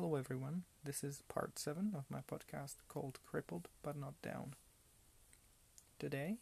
Hello, 0.00 0.14
everyone. 0.14 0.62
This 0.84 1.02
is 1.02 1.24
part 1.26 1.58
7 1.58 1.92
of 1.96 2.04
my 2.08 2.20
podcast 2.20 2.76
called 2.86 3.18
Crippled 3.26 3.66
But 3.82 3.96
Not 3.96 4.14
Down. 4.22 4.54
Today, 5.98 6.36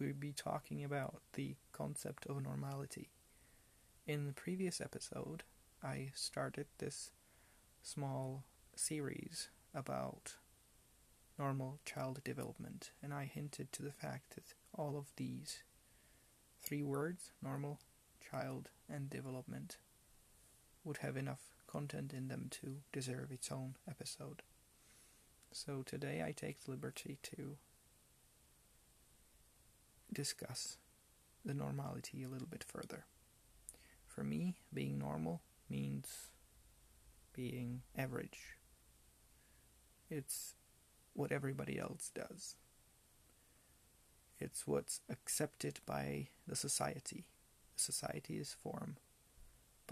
we'll 0.00 0.12
be 0.12 0.32
talking 0.32 0.82
about 0.82 1.22
the 1.34 1.54
concept 1.70 2.26
of 2.26 2.42
normality. 2.42 3.10
In 4.08 4.26
the 4.26 4.32
previous 4.32 4.80
episode, 4.80 5.44
I 5.84 6.08
started 6.16 6.66
this 6.78 7.12
small 7.80 8.42
series 8.74 9.50
about 9.72 10.34
normal 11.38 11.78
child 11.84 12.24
development, 12.24 12.90
and 13.00 13.14
I 13.14 13.30
hinted 13.32 13.70
to 13.74 13.84
the 13.84 13.92
fact 13.92 14.34
that 14.34 14.54
all 14.76 14.96
of 14.96 15.12
these 15.14 15.62
three 16.60 16.82
words 16.82 17.30
normal, 17.40 17.78
child, 18.32 18.70
and 18.92 19.08
development 19.08 19.76
would 20.82 20.96
have 20.96 21.16
enough 21.16 21.57
content 21.68 22.12
in 22.12 22.28
them 22.28 22.48
to 22.62 22.78
deserve 22.92 23.30
its 23.30 23.52
own 23.52 23.76
episode. 23.88 24.42
So 25.52 25.82
today 25.86 26.22
I 26.26 26.32
take 26.32 26.64
the 26.64 26.72
liberty 26.72 27.18
to 27.22 27.56
discuss 30.12 30.78
the 31.44 31.54
normality 31.54 32.22
a 32.22 32.28
little 32.28 32.48
bit 32.48 32.64
further. 32.66 33.04
For 34.06 34.24
me, 34.24 34.56
being 34.74 34.98
normal 34.98 35.42
means 35.70 36.30
being 37.32 37.82
average. 37.96 38.56
It's 40.10 40.54
what 41.12 41.30
everybody 41.30 41.78
else 41.78 42.10
does. 42.14 42.56
It's 44.40 44.66
what's 44.66 45.00
accepted 45.10 45.80
by 45.86 46.28
the 46.46 46.56
society. 46.56 47.26
The 47.76 47.82
society 47.82 48.38
is 48.38 48.52
formed 48.52 49.00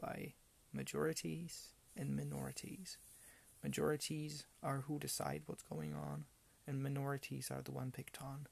by 0.01 0.35
majorities 0.77 1.71
and 1.97 2.15
minorities. 2.15 2.99
Majorities 3.63 4.47
are 4.63 4.85
who 4.87 4.99
decide 4.99 5.43
what's 5.47 5.63
going 5.63 5.95
on, 5.95 6.25
and 6.67 6.83
minorities 6.83 7.51
are 7.51 7.63
the 7.63 7.73
one 7.73 7.91
picked 7.91 8.21
on, 8.23 8.47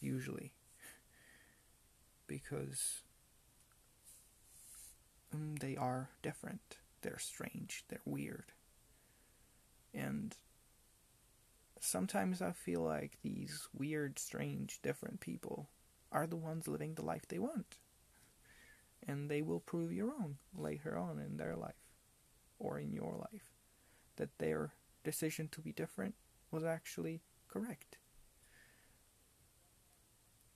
usually. 0.00 0.52
Because 2.26 3.02
um, 5.32 5.56
they 5.60 5.76
are 5.76 6.10
different, 6.22 6.78
they're 7.02 7.18
strange, 7.18 7.84
they're 7.88 8.00
weird. 8.06 8.52
And 9.92 10.34
sometimes 11.80 12.40
I 12.40 12.52
feel 12.52 12.80
like 12.80 13.18
these 13.22 13.68
weird, 13.76 14.18
strange, 14.18 14.80
different 14.82 15.20
people 15.20 15.68
are 16.10 16.26
the 16.26 16.36
ones 16.36 16.66
living 16.66 16.94
the 16.94 17.04
life 17.04 17.26
they 17.28 17.38
want 17.38 17.76
and 19.06 19.30
they 19.30 19.42
will 19.42 19.60
prove 19.60 19.92
you 19.92 20.06
wrong 20.06 20.36
later 20.56 20.96
on 20.96 21.18
in 21.18 21.36
their 21.36 21.56
life 21.56 21.74
or 22.58 22.78
in 22.78 22.92
your 22.92 23.16
life 23.32 23.52
that 24.16 24.38
their 24.38 24.72
decision 25.02 25.48
to 25.48 25.60
be 25.60 25.72
different 25.72 26.14
was 26.50 26.64
actually 26.64 27.20
correct. 27.48 27.98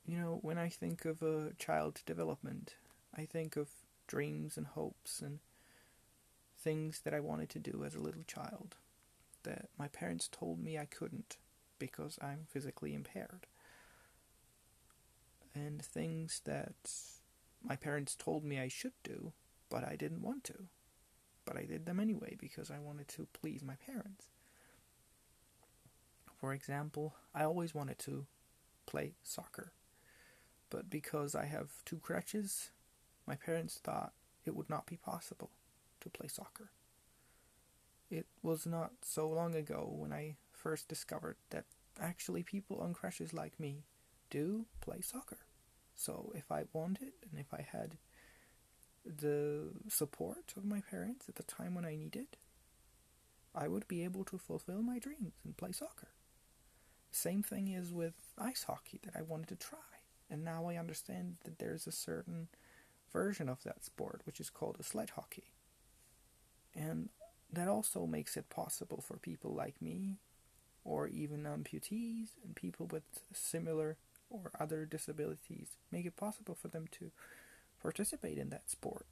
You 0.06 0.18
know, 0.18 0.38
when 0.40 0.56
I 0.56 0.68
think 0.68 1.04
of 1.04 1.22
a 1.22 1.52
child 1.58 2.00
development, 2.06 2.76
I 3.14 3.26
think 3.26 3.56
of 3.56 3.68
dreams 4.06 4.56
and 4.56 4.66
hopes 4.66 5.20
and 5.20 5.40
things 6.58 7.00
that 7.04 7.12
I 7.14 7.20
wanted 7.20 7.50
to 7.50 7.58
do 7.58 7.84
as 7.84 7.94
a 7.94 8.00
little 8.00 8.24
child 8.26 8.76
that 9.42 9.68
my 9.78 9.88
parents 9.88 10.28
told 10.28 10.60
me 10.60 10.78
I 10.78 10.86
couldn't 10.86 11.36
because 11.78 12.18
I'm 12.22 12.46
physically 12.48 12.94
impaired. 12.94 13.46
And 15.54 15.82
things 15.82 16.40
that 16.44 16.74
my 17.62 17.76
parents 17.76 18.14
told 18.14 18.44
me 18.44 18.58
I 18.58 18.68
should 18.68 18.92
do, 19.02 19.32
but 19.68 19.84
I 19.84 19.96
didn't 19.96 20.22
want 20.22 20.44
to. 20.44 20.64
But 21.44 21.56
I 21.56 21.64
did 21.64 21.86
them 21.86 22.00
anyway 22.00 22.36
because 22.38 22.70
I 22.70 22.78
wanted 22.78 23.08
to 23.08 23.26
please 23.32 23.62
my 23.62 23.74
parents. 23.74 24.28
For 26.40 26.52
example, 26.52 27.14
I 27.34 27.44
always 27.44 27.74
wanted 27.74 27.98
to 28.00 28.26
play 28.86 29.14
soccer. 29.22 29.72
But 30.70 30.90
because 30.90 31.34
I 31.34 31.46
have 31.46 31.70
two 31.84 31.98
crutches, 31.98 32.70
my 33.26 33.34
parents 33.34 33.80
thought 33.82 34.12
it 34.44 34.54
would 34.54 34.70
not 34.70 34.86
be 34.86 34.96
possible 34.96 35.50
to 36.00 36.10
play 36.10 36.28
soccer. 36.28 36.70
It 38.10 38.26
was 38.42 38.66
not 38.66 38.92
so 39.02 39.28
long 39.28 39.54
ago 39.54 39.90
when 39.90 40.12
I 40.12 40.36
first 40.52 40.88
discovered 40.88 41.36
that 41.50 41.64
actually 42.00 42.42
people 42.42 42.78
on 42.80 42.94
crutches 42.94 43.32
like 43.32 43.58
me 43.58 43.84
do 44.30 44.66
play 44.80 45.00
soccer. 45.00 45.38
So 45.98 46.32
if 46.36 46.52
I 46.52 46.62
wanted 46.72 47.12
and 47.28 47.40
if 47.40 47.52
I 47.52 47.66
had 47.72 47.98
the 49.04 49.70
support 49.88 50.54
of 50.56 50.64
my 50.64 50.80
parents 50.80 51.28
at 51.28 51.34
the 51.34 51.42
time 51.42 51.74
when 51.74 51.84
I 51.84 51.96
needed, 51.96 52.36
I 53.52 53.66
would 53.66 53.88
be 53.88 54.04
able 54.04 54.24
to 54.26 54.38
fulfill 54.38 54.80
my 54.80 55.00
dreams 55.00 55.34
and 55.44 55.56
play 55.56 55.72
soccer. 55.72 56.10
Same 57.10 57.42
thing 57.42 57.66
is 57.66 57.92
with 57.92 58.14
ice 58.38 58.64
hockey 58.68 59.00
that 59.02 59.16
I 59.16 59.22
wanted 59.22 59.48
to 59.48 59.56
try. 59.56 59.78
And 60.30 60.44
now 60.44 60.68
I 60.68 60.76
understand 60.76 61.38
that 61.44 61.58
there's 61.58 61.88
a 61.88 61.92
certain 61.92 62.46
version 63.12 63.48
of 63.48 63.64
that 63.64 63.84
sport 63.84 64.20
which 64.24 64.38
is 64.38 64.50
called 64.50 64.76
a 64.78 64.84
sled 64.84 65.10
hockey. 65.16 65.50
And 66.76 67.08
that 67.52 67.66
also 67.66 68.06
makes 68.06 68.36
it 68.36 68.50
possible 68.50 69.02
for 69.04 69.16
people 69.16 69.52
like 69.52 69.82
me, 69.82 70.18
or 70.84 71.08
even 71.08 71.42
amputees 71.42 72.28
and 72.44 72.54
people 72.54 72.86
with 72.86 73.02
similar 73.32 73.96
or 74.30 74.50
other 74.58 74.84
disabilities 74.84 75.76
make 75.90 76.06
it 76.06 76.16
possible 76.16 76.54
for 76.54 76.68
them 76.68 76.86
to 76.92 77.10
participate 77.80 78.38
in 78.38 78.50
that 78.50 78.70
sport. 78.70 79.06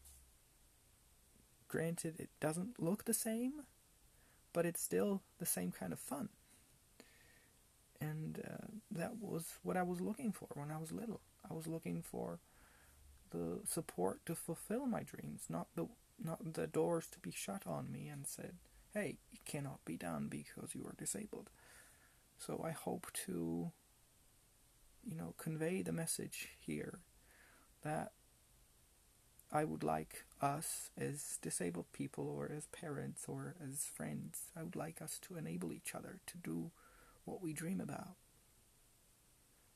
Granted, 1.68 2.20
it 2.20 2.30
doesn't 2.40 2.80
look 2.80 3.04
the 3.04 3.14
same, 3.14 3.64
but 4.52 4.66
it's 4.66 4.80
still 4.80 5.22
the 5.38 5.46
same 5.46 5.72
kind 5.72 5.92
of 5.92 5.98
fun. 5.98 6.28
And 8.00 8.42
uh, 8.46 8.66
that 8.90 9.16
was 9.20 9.54
what 9.62 9.76
I 9.76 9.82
was 9.82 10.00
looking 10.00 10.32
for 10.32 10.48
when 10.54 10.70
I 10.70 10.78
was 10.78 10.92
little. 10.92 11.20
I 11.48 11.54
was 11.54 11.66
looking 11.66 12.02
for 12.02 12.38
the 13.30 13.60
support 13.66 14.24
to 14.26 14.34
fulfill 14.34 14.86
my 14.86 15.02
dreams, 15.02 15.44
not 15.48 15.68
the 15.74 15.86
not 16.22 16.54
the 16.54 16.66
doors 16.66 17.06
to 17.12 17.18
be 17.18 17.30
shut 17.30 17.66
on 17.66 17.90
me 17.92 18.08
and 18.08 18.26
said, 18.26 18.54
"Hey, 18.94 19.16
it 19.32 19.44
cannot 19.44 19.84
be 19.84 19.96
done 19.96 20.28
because 20.28 20.74
you 20.74 20.84
are 20.86 20.94
disabled." 20.96 21.50
So 22.38 22.62
I 22.64 22.70
hope 22.70 23.06
to 23.26 23.72
you 25.08 25.16
know, 25.16 25.34
convey 25.38 25.82
the 25.82 25.92
message 25.92 26.48
here 26.58 26.98
that 27.84 28.12
I 29.52 29.64
would 29.64 29.84
like 29.84 30.24
us 30.42 30.90
as 30.98 31.38
disabled 31.40 31.86
people 31.92 32.28
or 32.28 32.50
as 32.54 32.66
parents 32.66 33.24
or 33.28 33.54
as 33.62 33.84
friends, 33.84 34.50
I 34.58 34.62
would 34.62 34.76
like 34.76 35.00
us 35.00 35.18
to 35.22 35.36
enable 35.36 35.72
each 35.72 35.94
other 35.94 36.18
to 36.26 36.36
do 36.36 36.70
what 37.24 37.40
we 37.40 37.52
dream 37.52 37.80
about. 37.80 38.16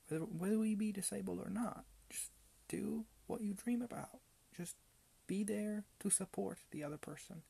Whether, 0.08 0.24
whether 0.24 0.58
we 0.58 0.74
be 0.74 0.90
disabled 0.90 1.38
or 1.38 1.50
not, 1.50 1.84
just 2.10 2.30
do 2.69 3.04
what 3.26 3.42
you 3.42 3.54
dream 3.54 3.80
about. 3.80 4.19
Just 4.56 4.74
be 5.28 5.44
there 5.44 5.84
to 6.00 6.10
support 6.10 6.58
the 6.72 6.82
other 6.82 6.98
person 6.98 7.42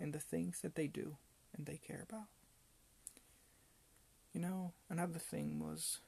and 0.00 0.12
the 0.12 0.18
things 0.18 0.60
that 0.62 0.74
they 0.74 0.88
do 0.88 1.16
and 1.56 1.66
they 1.66 1.76
care 1.76 2.04
about. 2.08 2.26
You 4.32 4.40
know, 4.40 4.72
another 4.90 5.20
thing 5.20 5.60
was 5.60 6.00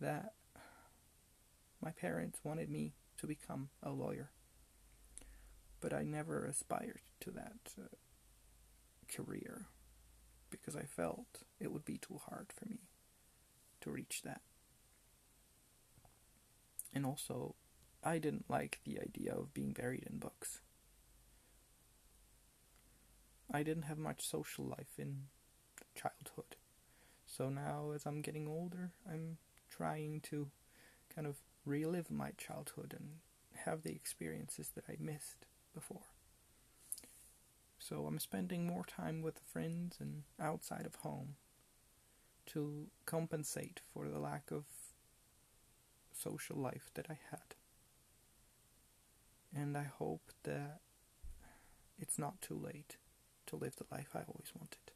that 0.00 0.32
my 1.82 1.90
parents 1.90 2.40
wanted 2.44 2.70
me 2.70 2.94
to 3.18 3.26
become 3.26 3.68
a 3.82 3.90
lawyer, 3.90 4.30
but 5.80 5.92
I 5.92 6.02
never 6.02 6.44
aspired 6.44 7.00
to 7.20 7.30
that 7.32 7.74
uh, 7.78 7.88
career 9.14 9.66
because 10.50 10.76
I 10.76 10.82
felt 10.82 11.42
it 11.60 11.72
would 11.72 11.84
be 11.84 11.98
too 11.98 12.20
hard 12.28 12.52
for 12.54 12.66
me 12.68 12.88
to 13.80 13.90
reach 13.90 14.22
that. 14.24 14.40
And 16.94 17.04
also, 17.04 17.54
I 18.02 18.18
didn't 18.18 18.46
like 18.48 18.80
the 18.84 18.98
idea 19.00 19.34
of 19.34 19.52
being 19.52 19.72
buried 19.72 20.06
in 20.08 20.18
books. 20.18 20.60
I 23.52 23.62
didn't 23.62 23.84
have 23.84 23.98
much 23.98 24.28
social 24.28 24.64
life 24.64 24.98
in 24.98 25.24
childhood. 25.94 26.56
So 27.26 27.48
now, 27.48 27.92
as 27.94 28.06
I'm 28.06 28.22
getting 28.22 28.48
older, 28.48 28.92
I'm 29.08 29.38
trying 29.76 30.20
to 30.20 30.48
kind 31.14 31.26
of 31.26 31.36
relive 31.64 32.10
my 32.10 32.30
childhood 32.36 32.94
and 32.96 33.18
have 33.64 33.82
the 33.82 33.92
experiences 33.92 34.70
that 34.74 34.84
I 34.88 34.96
missed 34.98 35.46
before. 35.74 36.02
So 37.78 38.06
I'm 38.06 38.18
spending 38.18 38.66
more 38.66 38.84
time 38.84 39.22
with 39.22 39.40
friends 39.46 39.96
and 40.00 40.22
outside 40.40 40.86
of 40.86 40.96
home 40.96 41.36
to 42.46 42.86
compensate 43.04 43.80
for 43.92 44.08
the 44.08 44.18
lack 44.18 44.50
of 44.50 44.64
social 46.12 46.56
life 46.56 46.90
that 46.94 47.06
I 47.10 47.18
had. 47.30 47.54
And 49.54 49.76
I 49.76 49.84
hope 49.84 50.32
that 50.44 50.80
it's 51.98 52.18
not 52.18 52.40
too 52.40 52.58
late 52.58 52.96
to 53.46 53.56
live 53.56 53.76
the 53.76 53.86
life 53.90 54.10
I 54.14 54.20
always 54.20 54.52
wanted. 54.58 54.92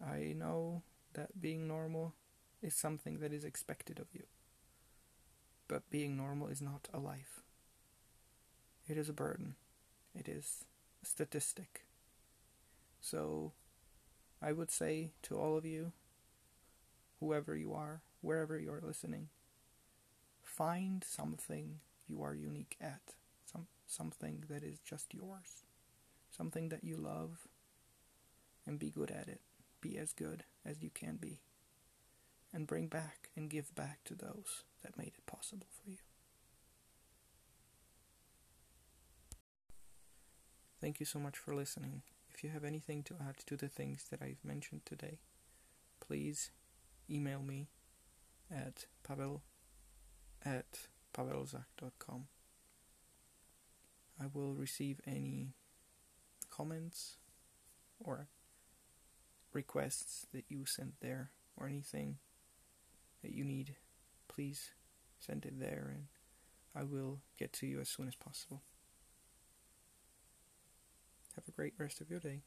I 0.00 0.32
know 0.32 0.82
that 1.14 1.40
being 1.40 1.66
normal 1.66 2.14
is 2.62 2.74
something 2.74 3.20
that 3.20 3.32
is 3.32 3.44
expected 3.44 3.98
of 3.98 4.06
you. 4.12 4.24
But 5.68 5.90
being 5.90 6.16
normal 6.16 6.48
is 6.48 6.62
not 6.62 6.88
a 6.92 6.98
life. 6.98 7.42
It 8.88 8.96
is 8.96 9.08
a 9.08 9.12
burden. 9.12 9.56
It 10.14 10.28
is 10.28 10.64
a 11.02 11.06
statistic. 11.06 11.84
So 13.00 13.52
I 14.40 14.52
would 14.52 14.70
say 14.70 15.12
to 15.22 15.38
all 15.38 15.56
of 15.56 15.64
you, 15.64 15.92
whoever 17.20 17.54
you 17.56 17.72
are, 17.74 18.02
wherever 18.20 18.58
you're 18.58 18.82
listening, 18.82 19.28
find 20.42 21.04
something 21.04 21.80
you 22.08 22.22
are 22.22 22.34
unique 22.34 22.76
at, 22.80 23.14
some 23.44 23.66
something 23.86 24.44
that 24.48 24.62
is 24.62 24.78
just 24.80 25.14
yours, 25.14 25.64
something 26.30 26.68
that 26.70 26.84
you 26.84 26.96
love, 26.96 27.46
and 28.66 28.78
be 28.78 28.90
good 28.90 29.10
at 29.10 29.28
it. 29.28 29.40
As 30.08 30.14
good 30.14 30.44
as 30.64 30.82
you 30.82 30.88
can 30.88 31.16
be, 31.16 31.42
and 32.50 32.66
bring 32.66 32.86
back 32.86 33.28
and 33.36 33.50
give 33.50 33.74
back 33.74 34.04
to 34.04 34.14
those 34.14 34.64
that 34.82 34.96
made 34.96 35.12
it 35.18 35.26
possible 35.26 35.66
for 35.70 35.90
you. 35.90 35.98
Thank 40.80 40.98
you 40.98 41.04
so 41.04 41.18
much 41.18 41.36
for 41.36 41.54
listening. 41.54 42.00
If 42.32 42.42
you 42.42 42.48
have 42.48 42.64
anything 42.64 43.02
to 43.02 43.16
add 43.20 43.36
to 43.48 43.56
the 43.58 43.68
things 43.68 44.06
that 44.10 44.22
I've 44.22 44.42
mentioned 44.42 44.86
today, 44.86 45.18
please 46.00 46.52
email 47.10 47.42
me 47.42 47.68
at 48.50 48.86
pavel 49.06 49.42
at 50.42 50.86
pavelzak.com. 51.14 52.28
I 54.18 54.24
will 54.32 54.54
receive 54.54 55.02
any 55.06 55.52
comments 56.48 57.18
or 58.00 58.28
requests 59.52 60.26
that 60.32 60.44
you 60.48 60.64
sent 60.66 60.94
there 61.00 61.30
or 61.56 61.66
anything 61.66 62.18
that 63.22 63.32
you 63.32 63.44
need. 63.44 63.76
Please 64.28 64.70
send 65.18 65.44
it 65.44 65.58
there 65.58 65.92
and 65.94 66.06
I 66.74 66.84
will 66.84 67.20
get 67.38 67.52
to 67.54 67.66
you 67.66 67.80
as 67.80 67.88
soon 67.88 68.08
as 68.08 68.14
possible. 68.14 68.62
Have 71.34 71.48
a 71.48 71.52
great 71.52 71.74
rest 71.78 72.00
of 72.00 72.10
your 72.10 72.20
day. 72.20 72.42